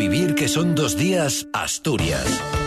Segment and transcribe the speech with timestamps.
[0.00, 2.59] vivir que son dos días, Asturias.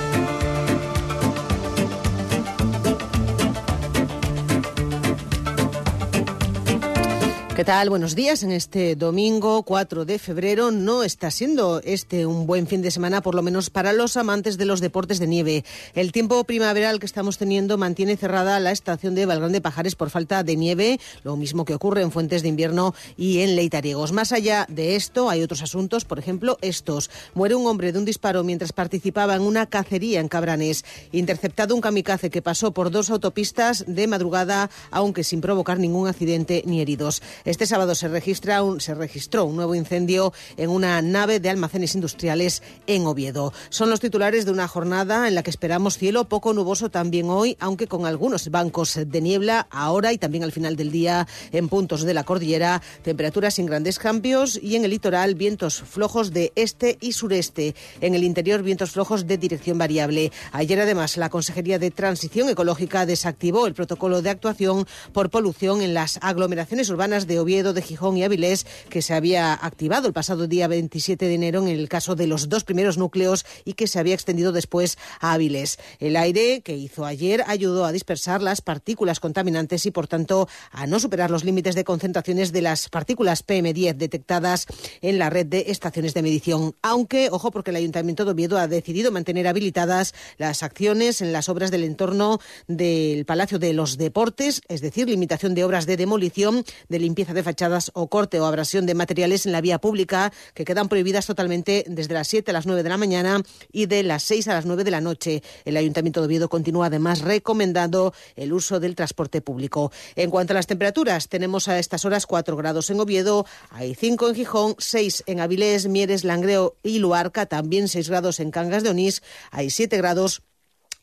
[7.55, 7.91] ¿Qué tal?
[7.91, 8.41] Buenos días.
[8.41, 13.21] En este domingo 4 de febrero no está siendo este un buen fin de semana,
[13.21, 15.63] por lo menos para los amantes de los deportes de nieve.
[15.93, 20.41] El tiempo primaveral que estamos teniendo mantiene cerrada la estación de Valgrande Pajares por falta
[20.41, 24.13] de nieve, lo mismo que ocurre en Fuentes de Invierno y en Leitariegos.
[24.13, 27.11] Más allá de esto, hay otros asuntos, por ejemplo, estos.
[27.35, 30.85] Muere un hombre de un disparo mientras participaba en una cacería en Cabranes.
[31.11, 36.63] Interceptado un kamikaze que pasó por dos autopistas de madrugada, aunque sin provocar ningún accidente
[36.65, 37.21] ni heridos.
[37.45, 41.93] Este sábado se, registra un, se registró un nuevo incendio en una nave de almacenes
[41.93, 43.51] industriales en Oviedo.
[43.69, 47.57] Son los titulares de una jornada en la que esperamos cielo poco nuboso también hoy,
[47.59, 52.03] aunque con algunos bancos de niebla ahora y también al final del día en puntos
[52.03, 56.97] de la cordillera, temperaturas sin grandes cambios y en el litoral vientos flojos de este
[57.01, 57.75] y sureste.
[57.99, 60.31] En el interior vientos flojos de dirección variable.
[60.53, 65.93] Ayer además la Consejería de Transición Ecológica desactivó el protocolo de actuación por polución en
[65.93, 70.13] las aglomeraciones urbanas de de Oviedo, de Gijón y Avilés, que se había activado el
[70.13, 73.87] pasado día 27 de enero en el caso de los dos primeros núcleos y que
[73.87, 75.79] se había extendido después a Avilés.
[75.97, 80.85] El aire que hizo ayer ayudó a dispersar las partículas contaminantes y, por tanto, a
[80.85, 84.67] no superar los límites de concentraciones de las partículas PM10 detectadas
[85.01, 86.75] en la red de estaciones de medición.
[86.83, 91.49] Aunque, ojo, porque el Ayuntamiento de Oviedo ha decidido mantener habilitadas las acciones en las
[91.49, 96.63] obras del entorno del Palacio de los Deportes, es decir, limitación de obras de demolición,
[96.89, 100.65] de limpieza de fachadas o corte o abrasión de materiales en la vía pública que
[100.65, 104.23] quedan prohibidas totalmente desde las 7 a las 9 de la mañana y de las
[104.23, 105.41] 6 a las 9 de la noche.
[105.63, 109.91] El Ayuntamiento de Oviedo continúa además recomendando el uso del transporte público.
[110.15, 114.29] En cuanto a las temperaturas, tenemos a estas horas 4 grados en Oviedo, hay 5
[114.29, 118.89] en Gijón, 6 en Avilés, Mieres, Langreo y Luarca, también 6 grados en Cangas de
[118.89, 120.41] Onís, hay 7 grados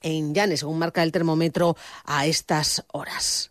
[0.03, 3.50] en Llanes, según marca el termómetro a estas horas.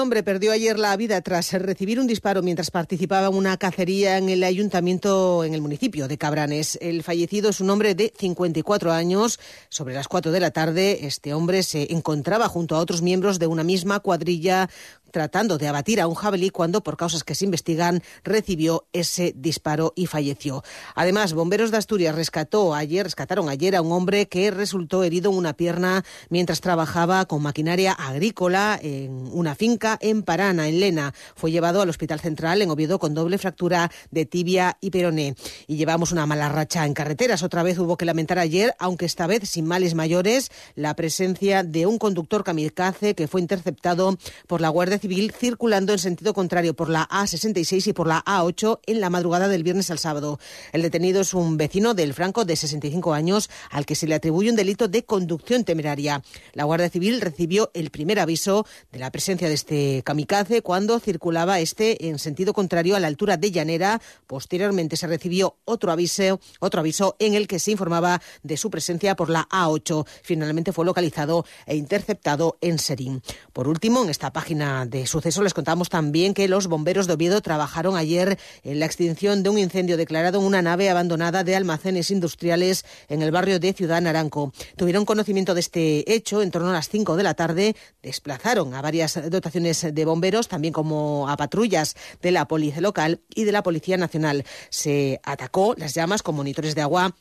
[0.00, 4.28] Hombre perdió ayer la vida tras recibir un disparo mientras participaba en una cacería en
[4.28, 6.78] el ayuntamiento, en el municipio de Cabranes.
[6.80, 9.38] El fallecido es un hombre de 54 años.
[9.68, 13.46] Sobre las 4 de la tarde, este hombre se encontraba junto a otros miembros de
[13.46, 14.70] una misma cuadrilla
[15.10, 19.92] tratando de abatir a un jabalí cuando, por causas que se investigan, recibió ese disparo
[19.96, 20.62] y falleció.
[20.94, 25.36] Además, bomberos de Asturias rescató ayer, rescataron ayer a un hombre que resultó herido en
[25.36, 31.14] una pierna mientras trabajaba con maquinaria agrícola en una finca en Parana, en Lena.
[31.34, 35.34] Fue llevado al Hospital Central en Oviedo con doble fractura de tibia y peroné.
[35.66, 37.42] Y llevamos una mala racha en carreteras.
[37.42, 41.86] Otra vez hubo que lamentar ayer, aunque esta vez sin males mayores, la presencia de
[41.86, 44.16] un conductor kamikaze que fue interceptado
[44.46, 48.80] por la Guardia Civil circulando en sentido contrario por la A66 y por la A8
[48.86, 50.38] en la madrugada del viernes al sábado.
[50.72, 54.50] El detenido es un vecino del Franco de 65 años al que se le atribuye
[54.50, 56.22] un delito de conducción temeraria.
[56.52, 61.60] La Guardia Civil recibió el primer aviso de la presencia de este kamikaze cuando circulaba
[61.60, 64.00] este en sentido contrario a la altura de Llanera.
[64.26, 69.16] Posteriormente se recibió otro aviso, otro aviso en el que se informaba de su presencia
[69.16, 70.06] por la A8.
[70.22, 73.22] Finalmente fue localizado e interceptado en Serín.
[73.52, 77.40] Por último, en esta página de suceso les contamos también que los bomberos de Oviedo
[77.40, 82.10] trabajaron ayer en la extinción de un incendio declarado en una nave abandonada de almacenes
[82.10, 84.52] industriales en el barrio de Ciudad Naranco.
[84.76, 88.82] Tuvieron conocimiento de este hecho en torno a las 5 de la tarde, desplazaron a
[88.82, 93.62] varias dotaciones de bomberos, también como a patrullas de la policía local y de la
[93.62, 94.44] Policía Nacional.
[94.70, 97.14] Se atacó las llamas con monitores de agua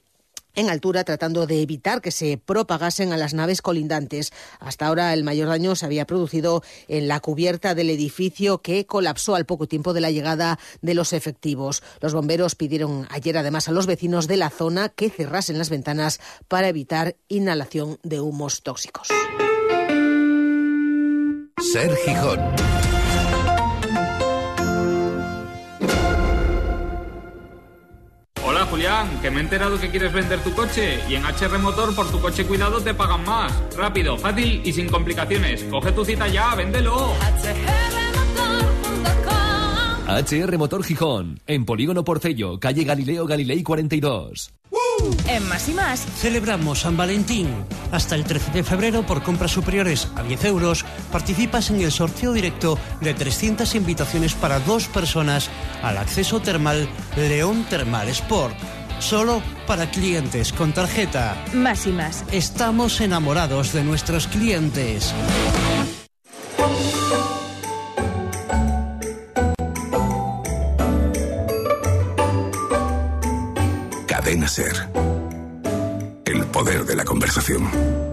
[0.55, 4.31] en altura tratando de evitar que se propagasen a las naves colindantes.
[4.59, 9.35] Hasta ahora el mayor daño se había producido en la cubierta del edificio que colapsó
[9.35, 11.83] al poco tiempo de la llegada de los efectivos.
[12.01, 16.19] Los bomberos pidieron ayer además a los vecinos de la zona que cerrasen las ventanas
[16.47, 19.07] para evitar inhalación de humos tóxicos.
[21.71, 22.88] Ser Gijón.
[28.79, 32.09] Julián, que me he enterado que quieres vender tu coche y en HR Motor por
[32.09, 33.51] tu coche cuidado te pagan más.
[33.75, 35.65] Rápido, fácil y sin complicaciones.
[35.65, 37.11] Coge tu cita ya, véndelo.
[40.07, 44.53] HR Motor Gijón, en Polígono Porcello, calle Galileo Galilei 42.
[45.27, 47.47] En Más y Más Celebramos San Valentín.
[47.91, 52.33] Hasta el 13 de febrero, por compras superiores a 10 euros, participas en el sorteo
[52.33, 55.49] directo de 300 invitaciones para dos personas
[55.81, 58.55] al acceso termal León Termal Sport.
[58.99, 61.37] Solo para clientes con tarjeta.
[61.53, 62.23] Más y Más.
[62.31, 65.13] Estamos enamorados de nuestros clientes.
[74.05, 74.88] Cadena Ser.
[76.59, 78.08] Poder de la conversación.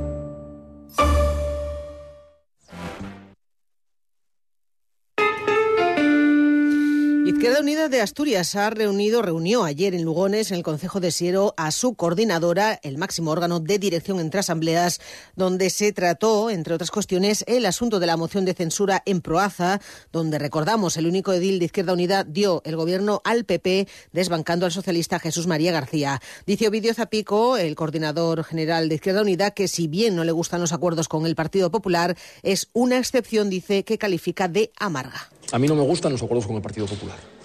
[7.91, 11.95] De Asturias ha reunido, reunió ayer en Lugones, en el Consejo de Siero, a su
[11.95, 15.01] coordinadora, el máximo órgano de dirección entre asambleas,
[15.37, 19.81] donde se trató, entre otras cuestiones, el asunto de la moción de censura en Proaza,
[20.11, 24.73] donde recordamos el único edil de Izquierda Unida dio el gobierno al PP, desbancando al
[24.73, 26.21] socialista Jesús María García.
[26.45, 30.61] Dice Ovidio Zapico, el coordinador general de Izquierda Unida, que si bien no le gustan
[30.61, 35.31] los acuerdos con el Partido Popular, es una excepción, dice, que califica de amarga.
[35.53, 37.36] A mí no me gustan los acuerdos con el Partido Popular.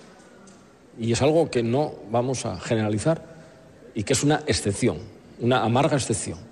[1.00, 3.24] Y es algo que no vamos a generalizar
[3.94, 4.98] y que es una excepción,
[5.40, 6.51] una amarga excepción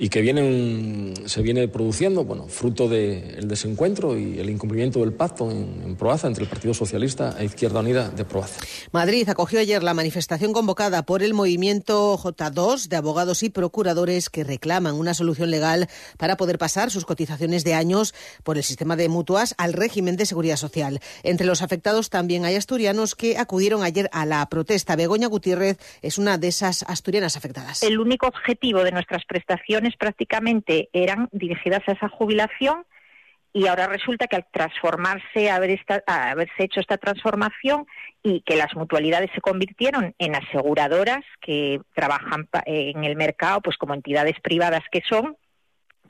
[0.00, 5.50] y que viene se viene produciendo, bueno, fruto del desencuentro y el incumplimiento del pacto
[5.50, 8.60] en, en, Proaza entre el Partido Socialista e Izquierda Unida de Proaza.
[8.92, 14.42] Madrid acogió ayer la manifestación convocada por el movimiento J2 de abogados y procuradores que
[14.42, 19.10] reclaman una solución legal para poder pasar sus cotizaciones de años por el sistema de
[19.10, 21.00] mutuas al régimen de seguridad social.
[21.22, 24.96] Entre los afectados también hay asturianos que acudieron ayer a la protesta.
[24.96, 27.82] Begoña Gutiérrez es una de esas asturianas afectadas.
[27.82, 32.84] El único objetivo de nuestras prestaciones prácticamente eran dirigidas a esa jubilación
[33.52, 37.86] y ahora resulta que al transformarse, haber haberse hecho esta transformación
[38.22, 43.94] y que las mutualidades se convirtieron en aseguradoras que trabajan en el mercado pues como
[43.94, 45.36] entidades privadas que son,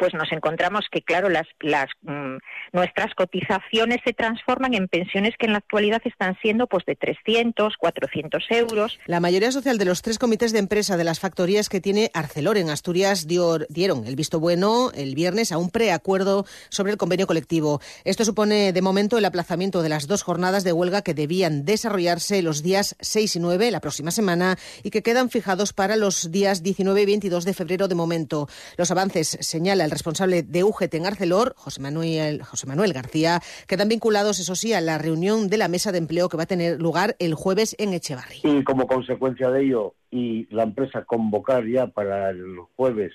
[0.01, 2.39] pues nos encontramos que, claro, las, las mm,
[2.73, 7.77] nuestras cotizaciones se transforman en pensiones que en la actualidad están siendo pues de 300,
[7.77, 8.99] 400 euros.
[9.05, 12.57] La mayoría social de los tres comités de empresa de las factorías que tiene Arcelor
[12.57, 17.27] en Asturias dio, dieron el visto bueno el viernes a un preacuerdo sobre el convenio
[17.27, 17.83] colectivo.
[18.05, 22.41] Esto supone, de momento, el aplazamiento de las dos jornadas de huelga que debían desarrollarse
[22.41, 26.63] los días 6 y 9, la próxima semana, y que quedan fijados para los días
[26.63, 28.49] 19 y 22 de febrero de momento.
[28.79, 33.89] Los avances, señala el responsable de UGT en Arcelor, José Manuel, José Manuel García, quedan
[33.89, 36.81] vinculados, eso sí, a la reunión de la mesa de empleo que va a tener
[36.81, 38.41] lugar el jueves en Echevarri.
[38.45, 43.13] Y como consecuencia de ello, y la empresa convocar ya para el jueves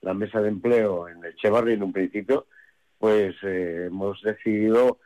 [0.00, 2.46] la mesa de empleo en Echevarri en un principio,
[2.98, 4.98] pues eh, hemos decidido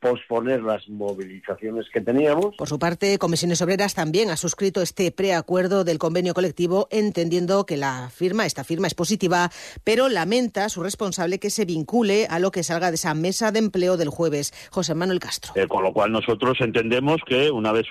[0.00, 2.56] posponer las movilizaciones que teníamos.
[2.56, 7.76] Por su parte, Comisiones Obreras también ha suscrito este preacuerdo del convenio colectivo, entendiendo que
[7.76, 9.50] la firma, esta firma es positiva,
[9.84, 13.58] pero lamenta su responsable que se vincule a lo que salga de esa mesa de
[13.58, 14.52] empleo del jueves.
[14.70, 15.52] José Manuel Castro.
[15.54, 17.86] Eh, con lo cual nosotros entendemos que una vez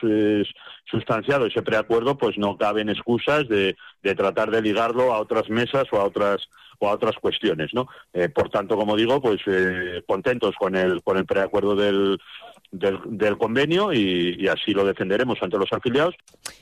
[0.90, 5.86] sustanciado ese preacuerdo, pues no caben excusas de, de tratar de ligarlo a otras mesas
[5.92, 6.48] o a otras
[6.80, 7.88] o a otras cuestiones, ¿no?
[8.14, 12.20] Eh, por tanto, como digo, pues eh, contentos con el con el preacuerdo del
[12.72, 16.16] del, convenio y, así lo defenderemos ante los afiliados.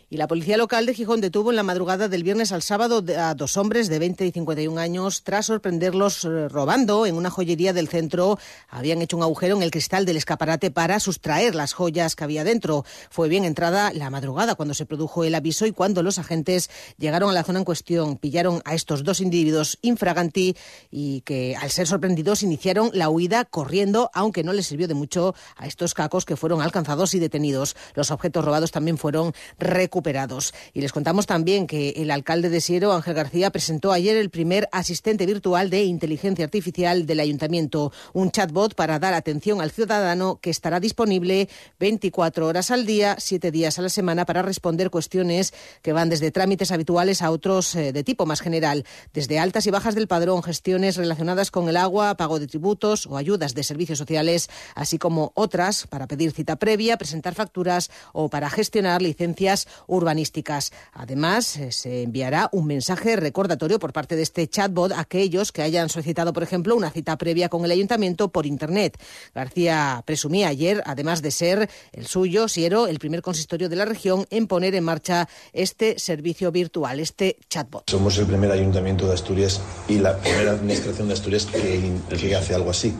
[0.07, 3.33] Y la policía local de Gijón detuvo en la madrugada del viernes al sábado a
[3.33, 7.87] dos hombres de 20 y 51 años tras sorprenderlos eh, robando en una joyería del
[7.87, 8.37] centro.
[8.69, 12.43] Habían hecho un agujero en el cristal del escaparate para sustraer las joyas que había
[12.43, 12.85] dentro.
[13.09, 17.31] Fue bien entrada la madrugada cuando se produjo el aviso y cuando los agentes llegaron
[17.31, 20.55] a la zona en cuestión, pillaron a estos dos individuos infraganti
[20.91, 25.33] y que al ser sorprendidos iniciaron la huida corriendo, aunque no les sirvió de mucho
[25.57, 27.75] a estos cacos que fueron alcanzados y detenidos.
[27.95, 30.53] Los objetos robados también fueron recuperados.
[30.74, 34.69] Y les contamos también que el alcalde de Siero, Ángel García, presentó ayer el primer
[34.72, 40.51] asistente virtual de inteligencia artificial del ayuntamiento, un chatbot para dar atención al ciudadano que
[40.51, 45.93] estará disponible 24 horas al día, 7 días a la semana para responder cuestiones que
[45.93, 49.96] van desde trámites habituales a otros eh, de tipo más general, desde altas y bajas
[49.96, 54.50] del padrón, gestiones relacionadas con el agua, pago de tributos o ayudas de servicios sociales,
[54.75, 60.72] así como otras para pedir cita previa, presentar facturas o para gestionar licencias urbanísticas.
[60.94, 65.62] Además, eh, se enviará un mensaje recordatorio por parte de este chatbot a aquellos que
[65.62, 69.00] hayan solicitado, por ejemplo, una cita previa con el ayuntamiento por Internet.
[69.34, 74.25] García presumía ayer, además de ser el suyo, Siero, el primer consistorio de la región
[74.30, 77.89] en poner en marcha este servicio virtual, este chatbot.
[77.89, 82.56] Somos el primer ayuntamiento de Asturias y la primera administración de Asturias que, que hace
[82.56, 82.94] algo así.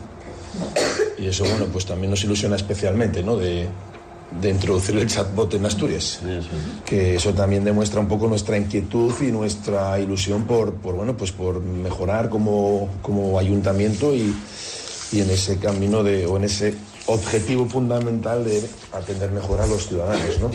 [1.18, 3.36] Y eso, bueno, pues también nos ilusiona especialmente, ¿no?
[3.36, 3.68] De,
[4.40, 6.20] de introducir el chatbot en Asturias.
[6.84, 11.32] Que eso también demuestra un poco nuestra inquietud y nuestra ilusión por, por bueno, pues
[11.32, 14.34] por mejorar como, como ayuntamiento y,
[15.12, 16.74] y, en ese camino de, o en ese
[17.06, 20.40] objetivo fundamental de atender mejor a los ciudadanos.
[20.40, 20.50] ¿no?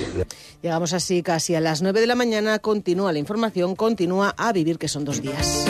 [0.61, 4.77] Llegamos así casi a las 9 de la mañana, continúa la información, continúa a vivir
[4.77, 5.65] que son dos días.